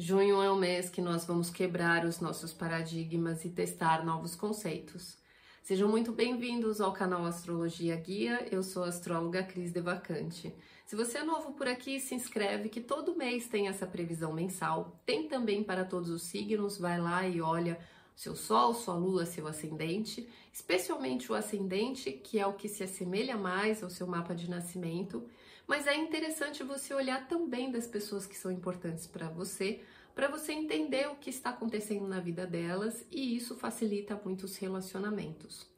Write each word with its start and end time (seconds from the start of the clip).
Junho 0.00 0.40
é 0.40 0.48
o 0.48 0.54
mês 0.54 0.88
que 0.88 1.02
nós 1.02 1.24
vamos 1.24 1.50
quebrar 1.50 2.04
os 2.04 2.20
nossos 2.20 2.52
paradigmas 2.52 3.44
e 3.44 3.48
testar 3.48 4.06
novos 4.06 4.36
conceitos. 4.36 5.18
Sejam 5.60 5.88
muito 5.88 6.12
bem-vindos 6.12 6.80
ao 6.80 6.92
canal 6.92 7.26
Astrologia 7.26 7.96
Guia. 7.96 8.46
Eu 8.48 8.62
sou 8.62 8.84
a 8.84 8.90
astróloga 8.90 9.42
Cris 9.42 9.72
Devacante. 9.72 10.54
Se 10.86 10.94
você 10.94 11.18
é 11.18 11.24
novo 11.24 11.52
por 11.54 11.66
aqui, 11.66 11.98
se 11.98 12.14
inscreve 12.14 12.68
que 12.68 12.80
todo 12.80 13.16
mês 13.16 13.48
tem 13.48 13.66
essa 13.66 13.88
previsão 13.88 14.32
mensal. 14.32 14.96
Tem 15.04 15.26
também 15.26 15.64
para 15.64 15.84
todos 15.84 16.10
os 16.10 16.22
signos, 16.22 16.78
vai 16.78 17.00
lá 17.00 17.26
e 17.26 17.40
olha 17.40 17.76
seu 18.14 18.36
sol, 18.36 18.74
sua 18.74 18.94
lua, 18.94 19.26
seu 19.26 19.48
ascendente, 19.48 20.28
especialmente 20.52 21.32
o 21.32 21.34
ascendente, 21.34 22.12
que 22.12 22.38
é 22.38 22.46
o 22.46 22.52
que 22.52 22.68
se 22.68 22.84
assemelha 22.84 23.36
mais 23.36 23.82
ao 23.82 23.90
seu 23.90 24.06
mapa 24.06 24.32
de 24.32 24.48
nascimento 24.48 25.28
mas 25.68 25.86
é 25.86 25.94
interessante 25.94 26.64
você 26.64 26.94
olhar 26.94 27.28
também 27.28 27.70
das 27.70 27.86
pessoas 27.86 28.24
que 28.24 28.34
são 28.34 28.50
importantes 28.50 29.06
para 29.06 29.28
você, 29.28 29.82
para 30.14 30.26
você 30.26 30.52
entender 30.52 31.06
o 31.08 31.16
que 31.16 31.28
está 31.28 31.50
acontecendo 31.50 32.08
na 32.08 32.18
vida 32.18 32.46
delas 32.46 33.06
e 33.10 33.36
isso 33.36 33.54
facilita 33.54 34.20
muitos 34.24 34.56
relacionamentos. 34.56 35.68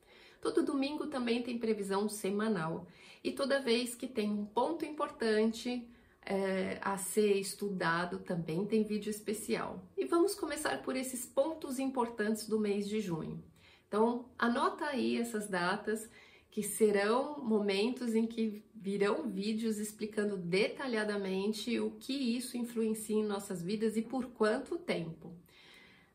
Todo 0.40 0.62
domingo 0.62 1.08
também 1.08 1.42
tem 1.42 1.58
previsão 1.58 2.08
semanal 2.08 2.86
e 3.22 3.32
toda 3.32 3.60
vez 3.60 3.94
que 3.94 4.06
tem 4.06 4.30
um 4.30 4.46
ponto 4.46 4.86
importante 4.86 5.86
é, 6.22 6.78
a 6.80 6.96
ser 6.96 7.34
estudado 7.34 8.20
também 8.20 8.64
tem 8.64 8.84
vídeo 8.84 9.10
especial. 9.10 9.84
E 9.98 10.04
vamos 10.06 10.34
começar 10.34 10.80
por 10.82 10.94
esses 10.96 11.26
pontos 11.26 11.78
importantes 11.78 12.46
do 12.46 12.60
mês 12.60 12.88
de 12.88 13.00
junho. 13.00 13.42
Então, 13.88 14.30
anota 14.38 14.84
aí 14.84 15.18
essas 15.18 15.48
datas 15.48 16.08
que 16.50 16.62
serão 16.62 17.42
momentos 17.42 18.14
em 18.14 18.26
que 18.26 18.64
virão 18.74 19.28
vídeos 19.28 19.78
explicando 19.78 20.36
detalhadamente 20.36 21.78
o 21.78 21.92
que 21.92 22.12
isso 22.12 22.56
influencia 22.56 23.16
em 23.16 23.24
nossas 23.24 23.62
vidas 23.62 23.96
e 23.96 24.02
por 24.02 24.26
quanto 24.26 24.76
tempo. 24.76 25.32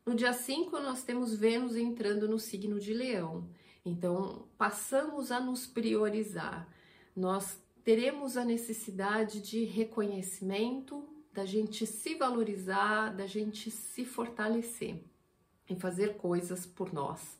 No 0.04 0.14
dia 0.14 0.32
5, 0.32 0.78
nós 0.80 1.02
temos 1.02 1.34
Vênus 1.34 1.74
entrando 1.74 2.28
no 2.28 2.38
signo 2.38 2.78
de 2.78 2.92
Leão. 2.92 3.48
Então, 3.84 4.46
passamos 4.58 5.32
a 5.32 5.40
nos 5.40 5.66
priorizar. 5.66 6.68
Nós 7.14 7.58
teremos 7.82 8.36
a 8.36 8.44
necessidade 8.44 9.40
de 9.40 9.64
reconhecimento, 9.64 11.08
da 11.32 11.44
gente 11.44 11.86
se 11.86 12.14
valorizar, 12.14 13.14
da 13.14 13.26
gente 13.26 13.70
se 13.70 14.04
fortalecer 14.04 15.02
em 15.68 15.78
fazer 15.78 16.16
coisas 16.16 16.64
por 16.66 16.92
nós. 16.92 17.38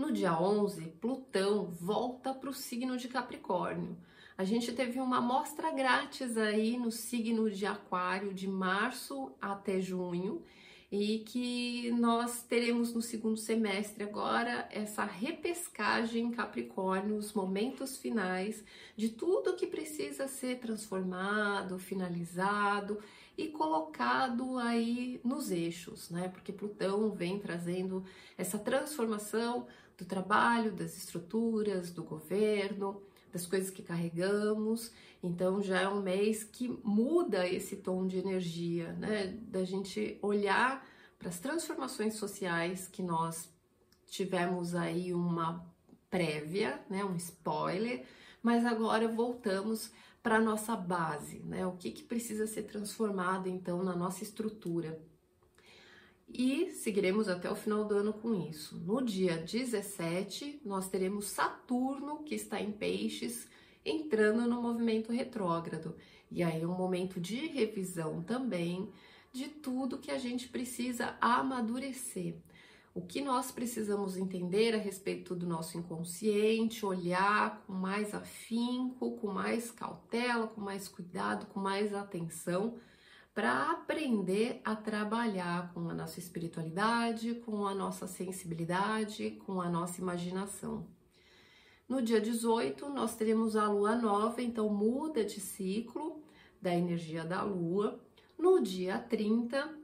No 0.00 0.10
dia 0.10 0.32
11, 0.32 0.92
Plutão 0.98 1.66
volta 1.66 2.32
para 2.32 2.48
o 2.48 2.54
signo 2.54 2.96
de 2.96 3.06
Capricórnio. 3.06 3.98
A 4.38 4.44
gente 4.44 4.72
teve 4.72 4.98
uma 4.98 5.18
amostra 5.18 5.70
grátis 5.70 6.38
aí 6.38 6.78
no 6.78 6.90
signo 6.90 7.50
de 7.50 7.66
Aquário 7.66 8.32
de 8.32 8.48
março 8.48 9.30
até 9.38 9.78
junho 9.78 10.42
e 10.90 11.18
que 11.18 11.90
nós 11.92 12.42
teremos 12.42 12.94
no 12.94 13.02
segundo 13.02 13.36
semestre 13.36 14.02
agora 14.02 14.66
essa 14.72 15.04
repescagem 15.04 16.30
Capricórnio, 16.30 17.16
os 17.16 17.34
momentos 17.34 17.98
finais 17.98 18.64
de 18.96 19.10
tudo 19.10 19.54
que 19.54 19.66
precisa 19.66 20.26
ser 20.26 20.60
transformado, 20.60 21.78
finalizado 21.78 22.98
e 23.36 23.48
colocado 23.48 24.58
aí 24.58 25.20
nos 25.24 25.50
eixos, 25.50 26.10
né? 26.10 26.28
Porque 26.28 26.52
Plutão 26.52 27.10
vem 27.10 27.38
trazendo 27.38 28.04
essa 28.36 28.58
transformação 28.58 29.66
do 29.96 30.04
trabalho, 30.04 30.72
das 30.72 30.96
estruturas, 30.96 31.90
do 31.90 32.02
governo, 32.02 33.02
das 33.32 33.46
coisas 33.46 33.70
que 33.70 33.82
carregamos. 33.82 34.92
Então 35.22 35.62
já 35.62 35.80
é 35.80 35.88
um 35.88 36.02
mês 36.02 36.42
que 36.42 36.68
muda 36.82 37.46
esse 37.46 37.76
tom 37.76 38.06
de 38.06 38.18
energia, 38.18 38.92
né? 38.94 39.38
Da 39.42 39.64
gente 39.64 40.18
olhar 40.22 40.86
para 41.18 41.28
as 41.28 41.38
transformações 41.38 42.14
sociais 42.14 42.88
que 42.88 43.02
nós 43.02 43.48
tivemos 44.06 44.74
aí 44.74 45.12
uma 45.12 45.64
prévia, 46.08 46.82
né? 46.88 47.04
Um 47.04 47.16
spoiler, 47.16 48.04
mas 48.42 48.64
agora 48.64 49.06
voltamos 49.06 49.92
para 50.22 50.36
a 50.36 50.40
nossa 50.40 50.76
base, 50.76 51.40
né? 51.40 51.66
O 51.66 51.72
que, 51.72 51.90
que 51.90 52.02
precisa 52.02 52.46
ser 52.46 52.64
transformado 52.64 53.48
então 53.48 53.82
na 53.82 53.96
nossa 53.96 54.22
estrutura 54.22 55.00
e 56.32 56.70
seguiremos 56.70 57.28
até 57.28 57.50
o 57.50 57.56
final 57.56 57.84
do 57.84 57.96
ano 57.96 58.12
com 58.12 58.34
isso. 58.48 58.76
No 58.78 59.02
dia 59.02 59.36
17, 59.36 60.60
nós 60.64 60.88
teremos 60.88 61.26
Saturno, 61.26 62.22
que 62.22 62.34
está 62.34 62.60
em 62.60 62.70
Peixes, 62.70 63.48
entrando 63.84 64.46
no 64.46 64.62
movimento 64.62 65.12
retrógrado. 65.12 65.96
E 66.30 66.42
aí 66.42 66.62
é 66.62 66.66
um 66.66 66.76
momento 66.76 67.20
de 67.20 67.46
revisão 67.46 68.22
também 68.22 68.88
de 69.32 69.48
tudo 69.48 69.98
que 69.98 70.10
a 70.10 70.18
gente 70.18 70.48
precisa 70.48 71.16
amadurecer. 71.20 72.36
O 72.92 73.00
que 73.00 73.20
nós 73.20 73.52
precisamos 73.52 74.16
entender 74.16 74.74
a 74.74 74.78
respeito 74.78 75.34
do 75.34 75.46
nosso 75.46 75.78
inconsciente, 75.78 76.84
olhar 76.84 77.62
com 77.64 77.72
mais 77.72 78.12
afinco, 78.12 79.12
com 79.18 79.28
mais 79.28 79.70
cautela, 79.70 80.48
com 80.48 80.60
mais 80.60 80.88
cuidado, 80.88 81.46
com 81.46 81.60
mais 81.60 81.94
atenção 81.94 82.78
para 83.32 83.70
aprender 83.70 84.60
a 84.64 84.74
trabalhar 84.74 85.72
com 85.72 85.88
a 85.88 85.94
nossa 85.94 86.18
espiritualidade, 86.18 87.36
com 87.36 87.64
a 87.64 87.74
nossa 87.74 88.08
sensibilidade, 88.08 89.30
com 89.46 89.60
a 89.60 89.68
nossa 89.68 90.00
imaginação. 90.00 90.86
No 91.88 92.02
dia 92.02 92.20
18, 92.20 92.88
nós 92.88 93.14
teremos 93.14 93.56
a 93.56 93.68
lua 93.68 93.94
nova, 93.94 94.42
então 94.42 94.68
muda 94.68 95.24
de 95.24 95.40
ciclo 95.40 96.22
da 96.60 96.74
energia 96.74 97.24
da 97.24 97.42
lua. 97.42 98.00
No 98.36 98.60
dia 98.60 98.98
30, 98.98 99.79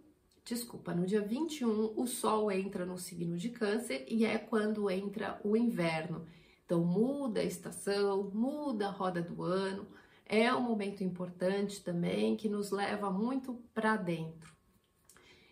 desculpa, 0.46 0.94
no 0.94 1.04
dia 1.04 1.20
21, 1.20 2.00
o 2.00 2.06
sol 2.06 2.52
entra 2.52 2.86
no 2.86 2.96
signo 2.96 3.36
de 3.36 3.50
Câncer 3.50 4.06
e 4.08 4.24
é 4.24 4.38
quando 4.38 4.88
entra 4.88 5.40
o 5.42 5.56
inverno. 5.56 6.24
Então 6.64 6.84
muda 6.84 7.40
a 7.40 7.44
estação, 7.44 8.30
muda 8.32 8.86
a 8.86 8.90
roda 8.90 9.20
do 9.20 9.42
ano, 9.42 9.88
é 10.24 10.54
um 10.54 10.62
momento 10.62 11.02
importante 11.02 11.82
também 11.82 12.36
que 12.36 12.48
nos 12.48 12.70
leva 12.70 13.10
muito 13.10 13.54
para 13.74 13.96
dentro. 13.96 14.54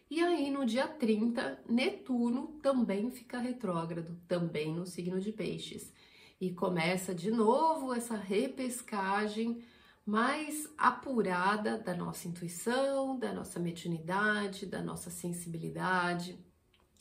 E 0.08 0.20
aí, 0.20 0.48
no 0.48 0.64
dia 0.64 0.86
30, 0.86 1.64
Netuno 1.68 2.58
também 2.62 3.10
fica 3.10 3.38
retrógrado, 3.38 4.16
também 4.28 4.72
no 4.72 4.86
signo 4.86 5.18
de 5.18 5.32
Peixes. 5.32 5.92
E 6.40 6.52
começa 6.52 7.12
de 7.12 7.32
novo 7.32 7.92
essa 7.92 8.14
repescagem 8.14 9.60
mais 10.06 10.68
apurada 10.76 11.78
da 11.78 11.94
nossa 11.94 12.28
intuição, 12.28 13.18
da 13.18 13.32
nossa 13.32 13.58
mediunidade, 13.58 14.66
da 14.66 14.82
nossa 14.82 15.10
sensibilidade, 15.10 16.38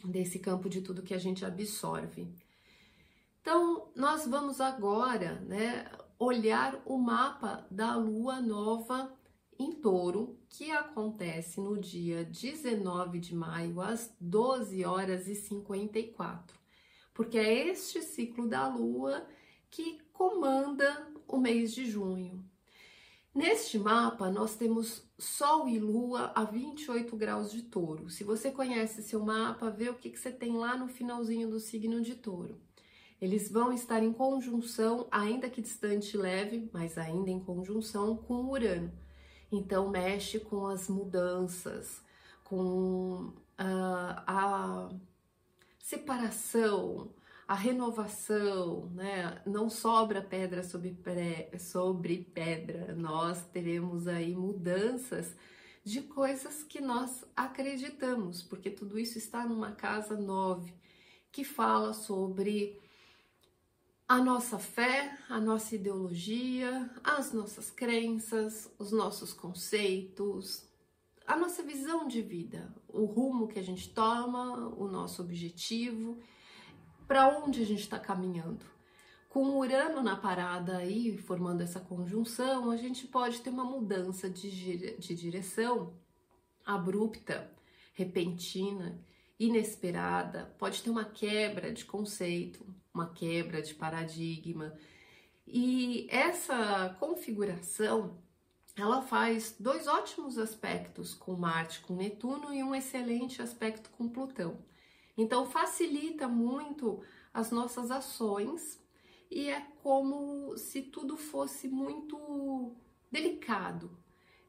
desse 0.03 0.39
campo 0.39 0.69
de 0.69 0.81
tudo 0.81 1.03
que 1.03 1.13
a 1.13 1.17
gente 1.17 1.45
absorve. 1.45 2.33
Então, 3.41 3.91
nós 3.93 4.25
vamos 4.25 4.61
agora, 4.61 5.41
né, 5.41 5.91
olhar 6.17 6.81
o 6.85 6.97
mapa 6.97 7.67
da 7.69 7.95
lua 7.95 8.39
nova 8.39 9.13
em 9.59 9.73
touro, 9.73 10.39
que 10.49 10.71
acontece 10.71 11.59
no 11.59 11.77
dia 11.77 12.23
19 12.23 13.19
de 13.19 13.35
maio, 13.35 13.81
às 13.81 14.15
12 14.19 14.85
horas 14.85 15.27
e 15.27 15.35
54. 15.35 16.57
Porque 17.13 17.37
é 17.37 17.67
este 17.67 18.01
ciclo 18.01 18.47
da 18.47 18.67
lua 18.67 19.27
que 19.69 19.99
comanda 20.13 21.07
o 21.27 21.37
mês 21.37 21.73
de 21.73 21.85
junho. 21.85 22.43
Neste 23.33 23.79
mapa, 23.79 24.29
nós 24.29 24.55
temos 24.55 25.03
Sol 25.17 25.67
e 25.67 25.79
Lua 25.79 26.31
a 26.35 26.43
28 26.43 27.17
graus 27.17 27.51
de 27.51 27.63
touro. 27.63 28.07
Se 28.07 28.23
você 28.23 28.51
conhece 28.51 29.01
seu 29.01 29.19
mapa, 29.19 29.71
vê 29.71 29.89
o 29.89 29.95
que, 29.95 30.11
que 30.11 30.19
você 30.19 30.31
tem 30.31 30.55
lá 30.55 30.77
no 30.77 30.87
finalzinho 30.87 31.49
do 31.49 31.59
signo 31.59 31.99
de 31.99 32.13
touro. 32.13 32.61
Eles 33.19 33.49
vão 33.49 33.73
estar 33.73 34.03
em 34.03 34.13
conjunção, 34.13 35.07
ainda 35.09 35.49
que 35.49 35.63
distante 35.63 36.15
e 36.15 36.19
leve, 36.19 36.69
mas 36.71 36.95
ainda 36.95 37.31
em 37.31 37.39
conjunção 37.39 38.17
com 38.17 38.45
Urano. 38.51 38.91
Então 39.51 39.89
mexe 39.89 40.39
com 40.39 40.67
as 40.67 40.87
mudanças, 40.87 42.03
com 42.43 43.33
uh, 43.59 44.21
a 44.27 44.89
separação, 45.79 47.09
a 47.53 47.55
renovação, 47.55 48.89
né? 48.95 49.39
Não 49.45 49.69
sobra 49.69 50.23
pedra 50.23 50.63
sobre, 50.63 50.89
pré, 50.89 51.51
sobre 51.59 52.27
pedra. 52.33 52.95
Nós 52.95 53.45
teremos 53.53 54.07
aí 54.07 54.35
mudanças 54.35 55.35
de 55.83 56.01
coisas 56.01 56.63
que 56.63 56.81
nós 56.81 57.23
acreditamos, 57.35 58.41
porque 58.41 58.71
tudo 58.71 58.97
isso 58.97 59.19
está 59.19 59.45
numa 59.45 59.71
casa 59.71 60.15
nove 60.17 60.73
que 61.31 61.43
fala 61.43 61.93
sobre 61.93 62.81
a 64.07 64.17
nossa 64.17 64.57
fé, 64.57 65.15
a 65.29 65.39
nossa 65.39 65.75
ideologia, 65.75 66.89
as 67.03 67.31
nossas 67.33 67.69
crenças, 67.69 68.67
os 68.79 68.91
nossos 68.91 69.31
conceitos, 69.31 70.67
a 71.27 71.37
nossa 71.37 71.61
visão 71.61 72.07
de 72.07 72.19
vida, 72.19 72.73
o 72.87 73.05
rumo 73.05 73.47
que 73.47 73.59
a 73.59 73.63
gente 73.63 73.93
toma, 73.93 74.73
o 74.75 74.87
nosso 74.87 75.21
objetivo, 75.21 76.17
para 77.13 77.27
onde 77.27 77.61
a 77.61 77.65
gente 77.65 77.81
está 77.81 77.99
caminhando. 77.99 78.65
Com 79.29 79.59
Urano 79.59 80.01
na 80.01 80.15
parada 80.15 80.77
aí, 80.77 81.15
formando 81.15 81.61
essa 81.61 81.79
conjunção, 81.79 82.71
a 82.71 82.75
gente 82.75 83.05
pode 83.05 83.39
ter 83.41 83.51
uma 83.51 83.63
mudança 83.63 84.27
de, 84.27 84.97
de 84.97 85.13
direção 85.13 85.93
abrupta, 86.65 87.51
repentina, 87.93 88.99
inesperada, 89.39 90.55
pode 90.57 90.81
ter 90.81 90.89
uma 90.89 91.05
quebra 91.05 91.71
de 91.71 91.85
conceito, 91.85 92.65
uma 92.91 93.13
quebra 93.13 93.61
de 93.61 93.75
paradigma. 93.75 94.73
E 95.45 96.07
essa 96.09 96.97
configuração, 96.99 98.17
ela 98.75 99.03
faz 99.03 99.55
dois 99.59 99.85
ótimos 99.85 100.39
aspectos 100.39 101.13
com 101.13 101.35
Marte, 101.35 101.79
com 101.81 101.95
Netuno 101.95 102.51
e 102.51 102.63
um 102.63 102.73
excelente 102.73 103.39
aspecto 103.39 103.91
com 103.91 104.09
Plutão. 104.09 104.57
Então 105.17 105.45
facilita 105.45 106.27
muito 106.27 107.01
as 107.33 107.51
nossas 107.51 107.91
ações 107.91 108.81
e 109.29 109.49
é 109.49 109.61
como 109.81 110.55
se 110.57 110.81
tudo 110.81 111.17
fosse 111.17 111.67
muito 111.67 112.75
delicado, 113.11 113.91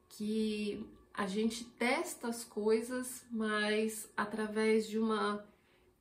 que 0.09 0.87
a 1.13 1.25
gente 1.27 1.63
testa 1.63 2.27
as 2.27 2.43
coisas, 2.43 3.25
mas 3.31 4.11
através 4.15 4.87
de 4.87 4.99
uma 4.99 5.45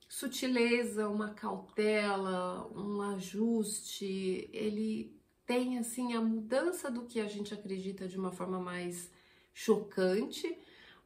sutileza, 0.08 1.08
uma 1.08 1.31
cautela, 1.34 2.70
um 2.75 3.00
ajuste, 3.00 4.49
ele 4.52 5.19
tem 5.46 5.78
assim 5.78 6.14
a 6.14 6.20
mudança 6.20 6.90
do 6.90 7.05
que 7.05 7.20
a 7.20 7.26
gente 7.26 7.55
acredita 7.55 8.06
de 8.08 8.19
uma 8.19 8.32
forma 8.32 8.60
mais 8.60 9.10
chocante, 9.52 10.58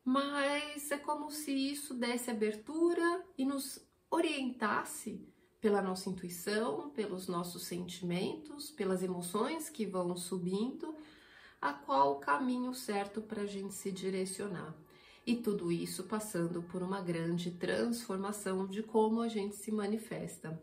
mas 0.09 0.91
é 0.91 0.97
como 0.97 1.31
se 1.31 1.53
isso 1.53 1.93
desse 1.93 2.31
abertura 2.31 3.23
e 3.37 3.45
nos 3.45 3.79
orientasse 4.11 5.23
pela 5.61 5.83
nossa 5.83 6.09
intuição, 6.09 6.89
pelos 6.89 7.29
nossos 7.29 7.65
sentimentos, 7.65 8.71
pelas 8.71 9.03
emoções 9.03 9.69
que 9.69 9.85
vão 9.85 10.17
subindo 10.17 10.97
a 11.61 11.75
qual 11.75 12.13
o 12.13 12.21
caminho 12.21 12.73
certo 12.73 13.21
para 13.21 13.43
a 13.43 13.47
gente 13.47 13.75
se 13.75 13.93
direcionar. 13.93 14.75
E 15.27 15.37
tudo 15.37 15.71
isso 15.71 16.05
passando 16.05 16.63
por 16.63 16.83
uma 16.83 17.03
grande 17.03 17.51
transformação 17.51 18.67
de 18.67 18.83
como 18.83 19.21
a 19.21 19.29
gente 19.29 19.57
se 19.57 19.71
manifesta. 19.71 20.59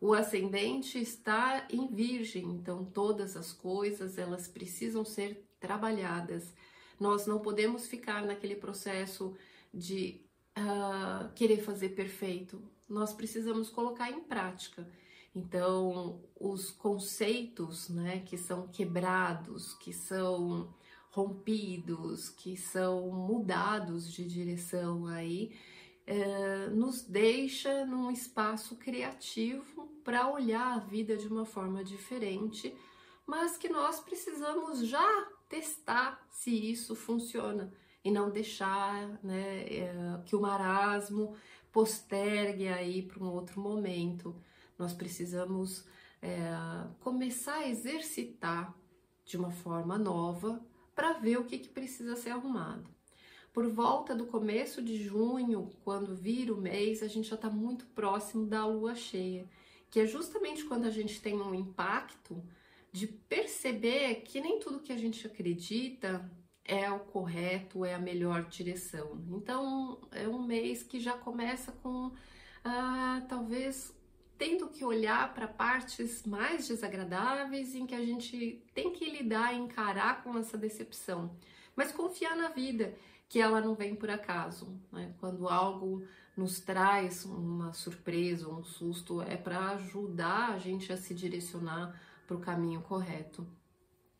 O 0.00 0.14
ascendente 0.14 0.98
está 0.98 1.66
em 1.68 1.86
virgem, 1.86 2.46
então 2.46 2.82
todas 2.82 3.36
as 3.36 3.52
coisas 3.52 4.16
elas 4.16 4.48
precisam 4.48 5.04
ser 5.04 5.46
trabalhadas. 5.60 6.54
Nós 6.98 7.26
não 7.26 7.38
podemos 7.38 7.86
ficar 7.86 8.24
naquele 8.24 8.56
processo 8.56 9.36
de 9.72 10.20
uh, 10.58 11.32
querer 11.34 11.62
fazer 11.62 11.90
perfeito. 11.90 12.62
Nós 12.88 13.12
precisamos 13.12 13.68
colocar 13.68 14.10
em 14.10 14.20
prática. 14.20 14.88
Então, 15.34 16.22
os 16.40 16.70
conceitos 16.70 17.90
né, 17.90 18.22
que 18.24 18.38
são 18.38 18.68
quebrados, 18.68 19.74
que 19.74 19.92
são 19.92 20.74
rompidos, 21.10 22.30
que 22.30 22.56
são 22.56 23.10
mudados 23.10 24.10
de 24.10 24.26
direção 24.26 25.06
aí, 25.06 25.54
é, 26.06 26.68
nos 26.68 27.02
deixa 27.02 27.84
num 27.84 28.10
espaço 28.10 28.76
criativo 28.76 29.88
para 30.04 30.30
olhar 30.30 30.74
a 30.74 30.78
vida 30.78 31.16
de 31.16 31.26
uma 31.26 31.44
forma 31.44 31.82
diferente, 31.82 32.74
mas 33.26 33.56
que 33.56 33.68
nós 33.68 34.00
precisamos 34.00 34.86
já 34.86 35.28
testar 35.48 36.24
se 36.30 36.50
isso 36.50 36.94
funciona 36.94 37.72
e 38.04 38.10
não 38.10 38.30
deixar 38.30 39.18
né, 39.22 39.64
é, 39.64 40.20
que 40.24 40.36
o 40.36 40.40
marasmo 40.40 41.34
postergue 41.72 42.68
aí 42.68 43.02
para 43.02 43.22
um 43.22 43.32
outro 43.32 43.60
momento. 43.60 44.34
Nós 44.78 44.92
precisamos 44.92 45.84
é, 46.22 46.50
começar 47.00 47.56
a 47.56 47.68
exercitar 47.68 48.74
de 49.24 49.36
uma 49.36 49.50
forma 49.50 49.98
nova 49.98 50.64
para 50.94 51.14
ver 51.14 51.38
o 51.38 51.44
que, 51.44 51.58
que 51.58 51.68
precisa 51.68 52.14
ser 52.16 52.30
arrumado. 52.30 52.88
Por 53.52 53.66
volta 53.68 54.14
do 54.14 54.26
começo 54.26 54.82
de 54.82 55.02
junho, 55.02 55.70
quando 55.82 56.14
vira 56.14 56.52
o 56.52 56.60
mês, 56.60 57.02
a 57.02 57.08
gente 57.08 57.28
já 57.28 57.36
está 57.36 57.50
muito 57.50 57.86
próximo 57.86 58.46
da 58.46 58.66
lua 58.66 58.94
cheia, 58.94 59.48
que 59.90 59.98
é 59.98 60.06
justamente 60.06 60.64
quando 60.64 60.84
a 60.84 60.90
gente 60.90 61.20
tem 61.20 61.34
um 61.34 61.54
impacto 61.54 62.42
de 62.96 63.06
perceber 63.06 64.22
que 64.22 64.40
nem 64.40 64.58
tudo 64.58 64.80
que 64.80 64.90
a 64.90 64.96
gente 64.96 65.26
acredita 65.26 66.30
é 66.64 66.90
o 66.90 67.00
correto, 67.00 67.84
é 67.84 67.94
a 67.94 67.98
melhor 67.98 68.46
direção. 68.46 69.22
Então, 69.28 70.00
é 70.10 70.26
um 70.26 70.42
mês 70.42 70.82
que 70.82 70.98
já 70.98 71.12
começa 71.12 71.72
com 71.72 72.10
ah, 72.64 73.22
talvez 73.28 73.94
tendo 74.38 74.68
que 74.68 74.82
olhar 74.82 75.34
para 75.34 75.46
partes 75.46 76.24
mais 76.24 76.66
desagradáveis 76.66 77.74
em 77.74 77.86
que 77.86 77.94
a 77.94 78.02
gente 78.02 78.64
tem 78.72 78.90
que 78.90 79.10
lidar 79.10 79.54
encarar 79.54 80.24
com 80.24 80.38
essa 80.38 80.56
decepção, 80.56 81.36
mas 81.76 81.92
confiar 81.92 82.34
na 82.34 82.48
vida 82.48 82.94
que 83.28 83.38
ela 83.38 83.60
não 83.60 83.74
vem 83.74 83.94
por 83.94 84.08
acaso. 84.08 84.74
Né? 84.90 85.14
Quando 85.20 85.50
algo 85.50 86.02
nos 86.34 86.60
traz 86.60 87.26
uma 87.26 87.74
surpresa, 87.74 88.48
um 88.48 88.64
susto, 88.64 89.20
é 89.20 89.36
para 89.36 89.72
ajudar 89.72 90.54
a 90.54 90.58
gente 90.58 90.90
a 90.90 90.96
se 90.96 91.14
direcionar 91.14 91.94
para 92.26 92.36
o 92.36 92.40
caminho 92.40 92.80
correto 92.82 93.46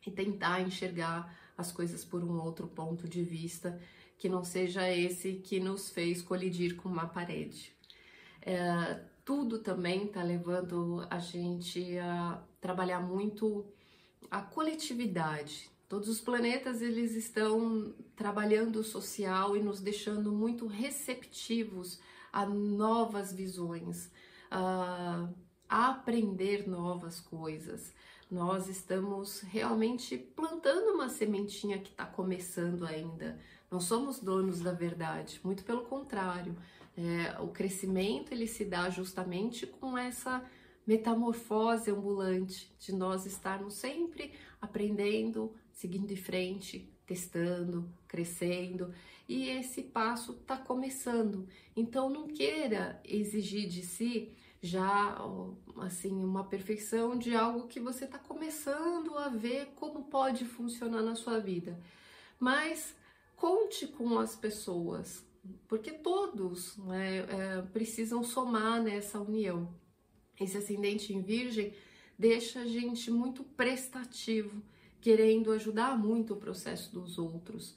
e 0.06 0.10
tentar 0.10 0.60
enxergar 0.60 1.36
as 1.56 1.72
coisas 1.72 2.04
por 2.04 2.22
um 2.22 2.40
outro 2.40 2.66
ponto 2.68 3.08
de 3.08 3.22
vista 3.22 3.80
que 4.18 4.28
não 4.28 4.44
seja 4.44 4.90
esse 4.90 5.34
que 5.34 5.60
nos 5.60 5.90
fez 5.90 6.22
colidir 6.22 6.76
com 6.76 6.88
uma 6.88 7.06
parede. 7.06 7.74
É, 8.40 9.00
tudo 9.24 9.58
também 9.58 10.04
está 10.04 10.22
levando 10.22 11.06
a 11.10 11.18
gente 11.18 11.98
a 11.98 12.40
trabalhar 12.60 13.00
muito 13.00 13.66
a 14.30 14.40
coletividade. 14.40 15.70
Todos 15.88 16.08
os 16.08 16.20
planetas 16.20 16.80
eles 16.80 17.14
estão 17.14 17.94
trabalhando 18.14 18.76
o 18.76 18.84
social 18.84 19.56
e 19.56 19.62
nos 19.62 19.80
deixando 19.80 20.32
muito 20.32 20.66
receptivos 20.66 22.00
a 22.32 22.44
novas 22.44 23.32
visões, 23.32 24.10
a, 24.50 25.28
aprender 25.68 26.68
novas 26.68 27.20
coisas. 27.20 27.92
Nós 28.30 28.68
estamos 28.68 29.40
realmente 29.40 30.18
plantando 30.18 30.94
uma 30.94 31.08
sementinha 31.08 31.78
que 31.78 31.90
está 31.90 32.04
começando 32.04 32.84
ainda. 32.84 33.38
Não 33.70 33.80
somos 33.80 34.18
donos 34.18 34.60
da 34.60 34.72
verdade, 34.72 35.40
muito 35.44 35.64
pelo 35.64 35.82
contrário. 35.82 36.56
É, 36.96 37.40
o 37.40 37.48
crescimento 37.48 38.32
ele 38.32 38.46
se 38.46 38.64
dá 38.64 38.88
justamente 38.90 39.66
com 39.66 39.96
essa 39.96 40.44
metamorfose 40.86 41.90
ambulante 41.90 42.72
de 42.78 42.92
nós 42.92 43.26
estarmos 43.26 43.74
sempre 43.74 44.32
aprendendo, 44.60 45.52
seguindo 45.72 46.06
de 46.06 46.16
frente, 46.16 46.88
testando, 47.06 47.88
crescendo 48.08 48.92
e 49.28 49.48
esse 49.48 49.82
passo 49.82 50.32
está 50.32 50.56
começando. 50.56 51.48
Então 51.76 52.08
não 52.08 52.28
queira 52.28 53.00
exigir 53.04 53.68
de 53.68 53.82
si 53.82 54.32
já 54.62 55.16
assim 55.78 56.12
uma 56.24 56.44
perfeição 56.44 57.16
de 57.16 57.34
algo 57.34 57.66
que 57.66 57.80
você 57.80 58.04
está 58.04 58.18
começando 58.18 59.16
a 59.16 59.28
ver 59.28 59.66
como 59.76 60.04
pode 60.04 60.44
funcionar 60.44 61.02
na 61.02 61.14
sua 61.14 61.38
vida. 61.38 61.80
Mas 62.38 62.94
conte 63.34 63.86
com 63.86 64.18
as 64.18 64.34
pessoas, 64.34 65.24
porque 65.68 65.92
todos 65.92 66.76
né, 66.78 67.18
é, 67.18 67.62
precisam 67.72 68.22
somar 68.22 68.82
nessa 68.82 69.20
união. 69.20 69.74
Esse 70.40 70.58
ascendente 70.58 71.12
em 71.12 71.22
Virgem 71.22 71.74
deixa 72.18 72.60
a 72.60 72.66
gente 72.66 73.10
muito 73.10 73.44
prestativo, 73.44 74.62
querendo 75.00 75.52
ajudar 75.52 75.96
muito 75.96 76.34
o 76.34 76.38
processo 76.38 76.92
dos 76.92 77.18
outros. 77.18 77.76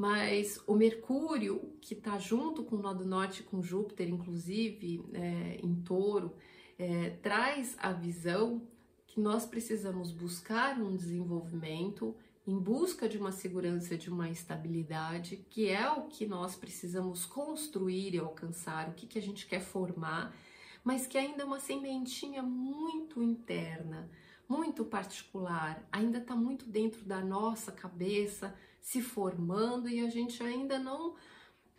Mas 0.00 0.58
o 0.66 0.74
Mercúrio, 0.74 1.74
que 1.78 1.92
está 1.92 2.18
junto 2.18 2.64
com 2.64 2.76
o 2.76 2.78
Nó 2.78 2.94
do 2.94 3.04
Norte, 3.04 3.42
com 3.42 3.60
Júpiter, 3.60 4.08
inclusive, 4.08 5.04
é, 5.12 5.60
em 5.62 5.74
touro, 5.74 6.32
é, 6.78 7.10
traz 7.22 7.76
a 7.78 7.92
visão 7.92 8.62
que 9.06 9.20
nós 9.20 9.44
precisamos 9.44 10.10
buscar 10.10 10.80
um 10.80 10.96
desenvolvimento 10.96 12.16
em 12.46 12.58
busca 12.58 13.06
de 13.06 13.18
uma 13.18 13.30
segurança, 13.30 13.94
de 13.94 14.08
uma 14.08 14.30
estabilidade, 14.30 15.44
que 15.50 15.68
é 15.68 15.90
o 15.90 16.04
que 16.04 16.26
nós 16.26 16.56
precisamos 16.56 17.26
construir 17.26 18.14
e 18.14 18.18
alcançar, 18.18 18.88
o 18.88 18.94
que, 18.94 19.06
que 19.06 19.18
a 19.18 19.22
gente 19.22 19.46
quer 19.46 19.60
formar, 19.60 20.34
mas 20.82 21.06
que 21.06 21.18
ainda 21.18 21.42
é 21.42 21.44
uma 21.44 21.60
sementinha 21.60 22.42
muito 22.42 23.22
interna, 23.22 24.08
muito 24.48 24.82
particular, 24.82 25.86
ainda 25.92 26.16
está 26.16 26.34
muito 26.34 26.64
dentro 26.64 27.04
da 27.04 27.20
nossa 27.20 27.70
cabeça, 27.70 28.56
se 28.80 29.02
formando 29.02 29.88
e 29.88 30.00
a 30.00 30.08
gente 30.08 30.42
ainda 30.42 30.78
não 30.78 31.14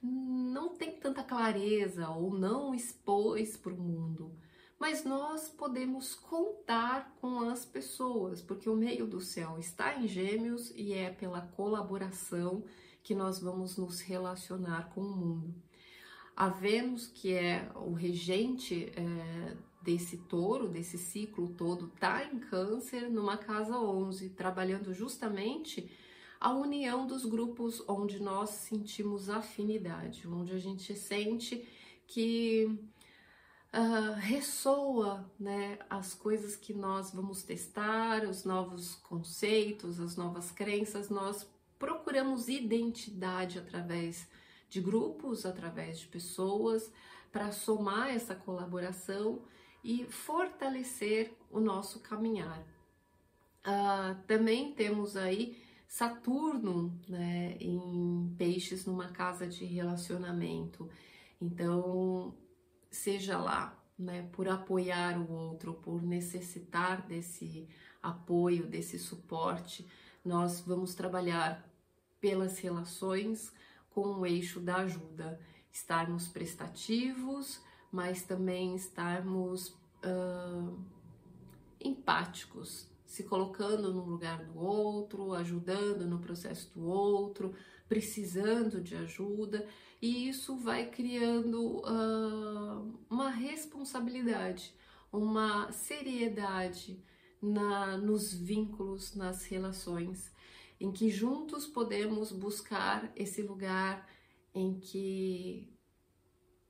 não 0.04 0.70
tem 0.70 1.00
tanta 1.00 1.24
clareza 1.24 2.10
ou 2.10 2.34
não 2.34 2.74
expôs 2.74 3.56
para 3.56 3.74
o 3.74 3.78
mundo 3.78 4.36
mas 4.82 5.04
nós 5.04 5.48
podemos 5.48 6.16
contar 6.16 7.16
com 7.22 7.42
as 7.42 7.64
pessoas, 7.64 8.42
porque 8.42 8.68
o 8.68 8.76
meio 8.76 9.06
do 9.06 9.22
céu 9.22 9.60
está 9.60 9.96
em 9.96 10.08
Gêmeos 10.08 10.74
e 10.76 10.92
é 10.92 11.12
pela 11.12 11.40
colaboração 11.40 12.64
que 13.04 13.14
nós 13.14 13.40
vamos 13.40 13.78
nos 13.78 14.02
relacionar 14.02 14.90
com 14.90 15.02
o 15.02 15.16
mundo. 15.16 15.54
A 16.36 16.50
Vênus, 16.50 17.06
que 17.06 17.32
é 17.32 17.72
o 17.76 17.94
regente 17.94 18.92
é, 18.96 19.56
desse 19.84 20.18
touro, 20.18 20.68
desse 20.68 20.98
ciclo 20.98 21.50
todo, 21.50 21.86
está 21.86 22.26
em 22.26 22.40
Câncer, 22.40 23.08
numa 23.08 23.38
casa 23.38 23.78
11, 23.78 24.30
trabalhando 24.30 24.96
justamente 24.96 25.92
a 26.42 26.52
união 26.52 27.06
dos 27.06 27.24
grupos 27.24 27.84
onde 27.88 28.20
nós 28.20 28.50
sentimos 28.50 29.30
afinidade, 29.30 30.28
onde 30.28 30.52
a 30.54 30.58
gente 30.58 30.96
sente 30.96 31.70
que 32.08 32.66
uh, 33.72 34.14
ressoa 34.16 35.32
né, 35.40 35.78
as 35.88 36.16
coisas 36.16 36.56
que 36.56 36.74
nós 36.74 37.12
vamos 37.12 37.44
testar, 37.44 38.24
os 38.24 38.44
novos 38.44 38.96
conceitos, 38.96 40.00
as 40.00 40.16
novas 40.16 40.50
crenças, 40.50 41.12
nós 41.12 41.48
procuramos 41.78 42.48
identidade 42.48 43.60
através 43.60 44.28
de 44.68 44.82
grupos, 44.82 45.46
através 45.46 46.00
de 46.00 46.08
pessoas, 46.08 46.92
para 47.32 47.52
somar 47.52 48.10
essa 48.10 48.34
colaboração 48.34 49.44
e 49.84 50.06
fortalecer 50.06 51.32
o 51.52 51.60
nosso 51.60 52.00
caminhar. 52.00 52.66
Uh, 53.64 54.20
também 54.26 54.74
temos 54.74 55.16
aí 55.16 55.56
Saturno 55.92 56.98
né, 57.06 57.58
em 57.60 58.34
peixes 58.38 58.86
numa 58.86 59.10
casa 59.10 59.46
de 59.46 59.66
relacionamento. 59.66 60.90
Então, 61.40 62.34
seja 62.90 63.38
lá 63.38 63.78
né, 64.00 64.26
por 64.32 64.48
apoiar 64.48 65.20
o 65.20 65.30
outro, 65.30 65.74
por 65.74 66.02
necessitar 66.02 67.06
desse 67.06 67.68
apoio, 68.02 68.68
desse 68.68 68.98
suporte, 68.98 69.86
nós 70.24 70.62
vamos 70.62 70.96
trabalhar 70.96 71.70
pelas 72.22 72.58
relações 72.60 73.52
com 73.90 74.22
o 74.22 74.26
eixo 74.26 74.62
da 74.62 74.78
ajuda, 74.78 75.42
estarmos 75.74 76.26
prestativos, 76.26 77.62
mas 77.92 78.24
também 78.24 78.78
estarmos 78.78 79.76
uh, 80.06 80.80
empáticos, 81.82 82.90
se 83.12 83.24
colocando 83.24 83.94
no 83.94 84.06
lugar 84.06 84.42
do 84.46 84.58
outro, 84.58 85.34
ajudando 85.34 86.06
no 86.08 86.20
processo 86.20 86.72
do 86.74 86.86
outro, 86.86 87.54
precisando 87.90 88.80
de 88.80 88.96
ajuda, 88.96 89.68
e 90.02 90.30
isso 90.30 90.56
vai 90.56 90.90
criando 90.90 91.80
uh, 91.80 92.98
uma 93.10 93.30
responsabilidade, 93.30 94.74
uma 95.12 95.70
seriedade 95.74 97.04
na, 97.42 97.98
nos 97.98 98.34
vínculos, 98.34 99.14
nas 99.14 99.44
relações, 99.44 100.32
em 100.80 100.90
que 100.90 101.10
juntos 101.10 101.68
podemos 101.68 102.32
buscar 102.32 103.12
esse 103.14 103.42
lugar 103.42 104.08
em 104.56 104.80
que 104.80 105.70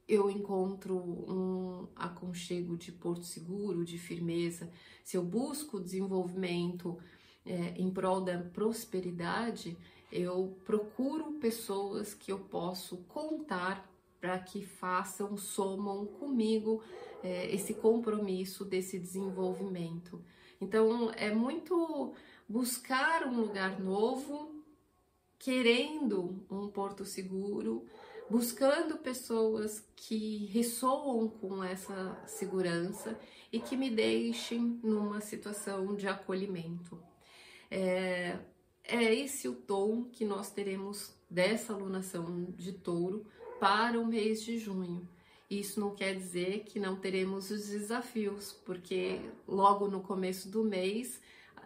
eu 0.08 0.30
encontro 0.30 0.96
um 0.96 1.88
aconchego 1.96 2.76
de 2.76 2.92
porto 2.92 3.24
seguro, 3.24 3.86
de 3.86 3.98
firmeza, 3.98 4.70
se 5.04 5.18
eu 5.18 5.24
busco 5.24 5.80
desenvolvimento 5.80 6.98
é, 7.46 7.74
em 7.78 7.90
prol 7.90 8.22
da 8.22 8.38
prosperidade, 8.38 9.78
eu 10.12 10.58
procuro 10.66 11.34
pessoas 11.34 12.14
que 12.14 12.32
eu 12.32 12.40
posso 12.40 12.98
contar 13.08 13.90
para 14.20 14.38
que 14.38 14.64
façam, 14.64 15.36
somam 15.36 16.06
comigo 16.06 16.84
é, 17.24 17.54
esse 17.54 17.74
compromisso 17.74 18.64
desse 18.64 19.00
desenvolvimento. 19.00 20.22
Então 20.60 21.12
é 21.16 21.34
muito 21.34 22.14
buscar 22.48 23.26
um 23.26 23.42
lugar 23.42 23.80
novo, 23.80 24.52
querendo 25.40 26.46
um 26.52 26.68
porto 26.68 27.04
seguro, 27.04 27.86
buscando 28.32 28.98
pessoas 28.98 29.86
que 29.94 30.46
ressoam 30.46 31.28
com 31.28 31.62
essa 31.62 32.18
segurança 32.26 33.20
e 33.52 33.60
que 33.60 33.76
me 33.76 33.90
deixem 33.90 34.80
numa 34.82 35.20
situação 35.20 35.94
de 35.98 36.08
acolhimento. 36.08 36.98
É, 37.70 38.40
é 38.86 39.14
esse 39.14 39.50
o 39.50 39.54
tom 39.54 40.06
que 40.06 40.24
nós 40.24 40.50
teremos 40.50 41.14
dessa 41.30 41.74
alunação 41.74 42.46
de 42.58 42.72
touro 42.72 43.26
para 43.60 44.00
o 44.00 44.08
mês 44.08 44.42
de 44.42 44.58
junho. 44.58 45.06
Isso 45.50 45.82
não 45.82 45.94
quer 45.94 46.16
dizer 46.16 46.64
que 46.64 46.80
não 46.80 46.96
teremos 46.96 47.52
os 47.52 47.68
desafios, 47.68 48.54
porque 48.66 49.20
logo 49.46 49.90
no 49.90 50.00
começo 50.00 50.48
do 50.48 50.64
mês 50.64 51.20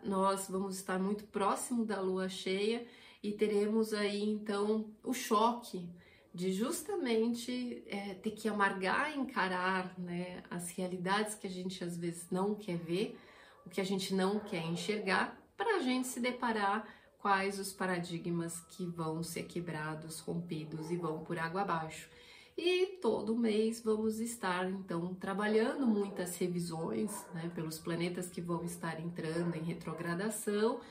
nós 0.03 0.48
vamos 0.50 0.77
estar 0.77 0.98
muito 0.98 1.25
próximo 1.25 1.86
da 1.86 2.01
lua 2.01 2.27
cheia 2.27 2.88
e 3.22 3.31
teremos 3.31 3.93
aí 3.93 4.24
então 4.24 4.89
o 5.03 5.13
choque 5.13 5.88
de 6.36 6.51
justamente 6.51 7.82
é, 7.88 8.13
ter 8.15 8.32
que 8.32 8.50
amargar, 8.50 9.18
encarar 9.18 9.98
né, 9.98 10.44
as 10.50 10.70
realidades 10.70 11.34
que 11.34 11.48
a 11.48 11.50
gente 11.50 11.82
às 11.82 11.98
vezes 11.98 12.30
não 12.30 12.54
quer 12.54 12.77
ver, 12.77 13.18
o 13.65 13.70
que 13.70 13.80
a 13.80 13.86
gente 13.86 14.13
não 14.13 14.38
quer 14.38 14.62
enxergar, 14.65 15.42
para 15.56 15.77
a 15.77 15.80
gente 15.80 16.10
se 16.10 16.20
deparar 16.20 16.86
quais 17.20 17.58
os 17.58 17.72
paradigmas 17.72 18.60
que 18.68 18.86
vão 18.86 19.24
ser 19.24 19.44
quebrados, 19.44 20.20
rompidos 20.20 20.92
e 20.92 20.98
vão 20.98 21.24
por 21.24 21.39
água 21.39 21.62
abaixo. 21.62 22.10
E 22.58 22.98
todo 23.01 23.38
mês 23.38 23.82
vamos 23.82 24.20
estar 24.20 24.70
então 24.70 25.13
trabalhando 25.15 25.88
muitas 25.88 26.38
revisões 26.38 27.25
né, 27.34 27.50
pelos 27.56 27.80
planetas 27.80 28.30
que 28.30 28.42
vão 28.42 28.62
estar 28.65 29.00
entrando 29.00 29.56
em 29.56 29.63
retrogradação 29.63 30.82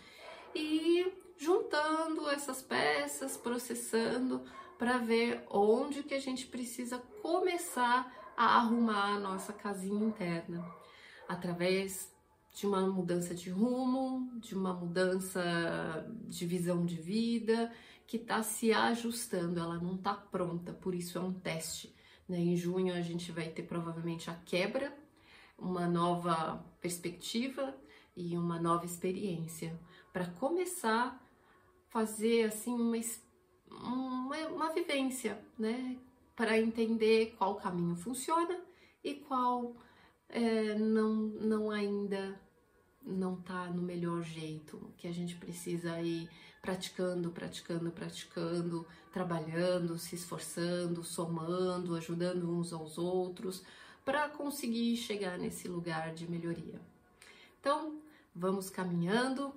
e 0.55 1.13
juntando 1.37 2.31
essas 2.31 2.63
peças, 2.63 3.37
processando 3.37 4.43
para 4.79 4.99
ver 4.99 5.45
onde 5.51 6.03
que 6.03 6.15
a 6.15 6.21
gente 6.21 6.47
precisa 6.47 6.99
começar 7.23 8.13
a 8.37 8.57
arrumar 8.57 9.15
a 9.15 9.21
nossa 9.21 9.53
casinha 9.53 10.05
interna 10.05 10.65
através 11.29 12.13
de 12.53 12.67
uma 12.67 12.87
mudança 12.87 13.35
de 13.35 13.51
rumo, 13.51 14.31
de 14.39 14.55
uma 14.55 14.73
mudança 14.73 16.07
de 16.27 16.47
visão 16.47 16.85
de 16.85 16.97
vida 16.97 17.73
que 18.07 18.17
está 18.17 18.43
se 18.43 18.73
ajustando, 18.73 19.59
ela 19.59 19.79
não 19.79 19.95
está 19.97 20.15
pronta, 20.15 20.73
por 20.73 20.95
isso 20.95 21.19
é 21.19 21.21
um 21.21 21.33
teste. 21.33 21.95
Né? 22.29 22.39
Em 22.39 22.57
junho 22.57 22.95
a 22.95 23.01
gente 23.01 23.33
vai 23.33 23.49
ter 23.49 23.63
provavelmente 23.63 24.31
a 24.31 24.35
quebra, 24.35 24.97
uma 25.59 25.87
nova 25.87 26.65
perspectiva 26.81 27.75
e 28.17 28.37
uma 28.37 28.61
nova 28.61 28.85
experiência 28.85 29.79
para 30.13 30.27
começar 30.27 31.07
a 31.07 31.21
fazer 31.89 32.45
assim 32.45 32.75
uma 32.75 32.97
uma, 33.83 34.37
uma 34.49 34.73
vivência, 34.73 35.41
né? 35.59 35.97
Para 36.37 36.59
entender 36.59 37.35
qual 37.39 37.57
caminho 37.57 37.97
funciona 37.97 38.61
e 39.03 39.15
qual 39.15 39.77
é, 40.29 40.75
não, 40.79 41.15
não 41.15 41.71
ainda 41.71 42.41
não 43.03 43.37
tá 43.37 43.67
no 43.67 43.83
melhor 43.83 44.23
jeito, 44.23 44.93
que 44.97 45.07
a 45.07 45.13
gente 45.13 45.37
precisa 45.37 46.01
ir 46.01 46.29
praticando, 46.63 47.31
praticando, 47.31 47.91
praticando, 47.91 48.87
trabalhando, 49.13 49.99
se 49.99 50.15
esforçando, 50.15 51.05
somando, 51.05 51.95
ajudando 51.95 52.51
uns 52.51 52.73
aos 52.73 52.97
outros 52.97 53.63
para 54.05 54.29
conseguir 54.29 54.97
chegar 54.97 55.39
nesse 55.39 55.69
lugar 55.69 56.15
de 56.15 56.31
melhoria. 56.31 56.81
Então, 57.61 58.01
vamos 58.35 58.71
caminhando, 58.71 59.55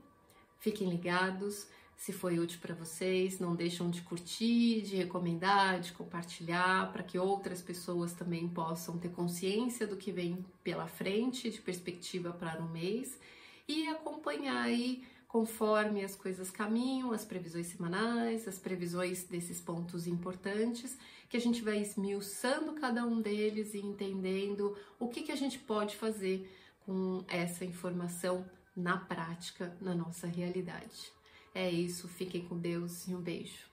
fiquem 0.59 0.89
ligados. 0.89 1.67
Se 1.97 2.13
foi 2.13 2.37
útil 2.37 2.59
para 2.61 2.75
vocês, 2.75 3.39
não 3.39 3.55
deixam 3.55 3.89
de 3.89 4.03
curtir, 4.03 4.81
de 4.81 4.95
recomendar, 4.95 5.81
de 5.81 5.91
compartilhar, 5.91 6.91
para 6.93 7.01
que 7.01 7.17
outras 7.17 7.59
pessoas 7.59 8.13
também 8.13 8.47
possam 8.47 8.99
ter 8.99 9.09
consciência 9.09 9.87
do 9.87 9.97
que 9.97 10.11
vem 10.11 10.45
pela 10.63 10.87
frente, 10.87 11.49
de 11.49 11.59
perspectiva 11.59 12.31
para 12.31 12.61
o 12.61 12.69
mês, 12.69 13.19
e 13.67 13.87
acompanhar 13.87 14.61
aí 14.61 15.03
conforme 15.27 16.03
as 16.03 16.15
coisas 16.15 16.51
caminham, 16.51 17.11
as 17.11 17.25
previsões 17.25 17.67
semanais, 17.67 18.47
as 18.47 18.59
previsões 18.59 19.23
desses 19.23 19.59
pontos 19.59 20.05
importantes, 20.05 20.97
que 21.27 21.35
a 21.35 21.41
gente 21.41 21.63
vai 21.63 21.79
esmiuçando 21.79 22.73
cada 22.73 23.05
um 23.05 23.19
deles 23.19 23.73
e 23.73 23.79
entendendo 23.79 24.77
o 24.99 25.07
que, 25.07 25.23
que 25.23 25.31
a 25.31 25.35
gente 25.35 25.57
pode 25.59 25.95
fazer 25.95 26.49
com 26.85 27.25
essa 27.27 27.65
informação 27.65 28.45
na 28.75 28.97
prática, 28.97 29.75
na 29.81 29.95
nossa 29.95 30.27
realidade. 30.27 31.16
É 31.59 31.71
isso, 31.71 32.07
fiquem 32.07 32.43
com 32.47 32.55
Deus 32.55 33.07
e 33.07 33.15
um 33.15 33.19
beijo. 33.19 33.65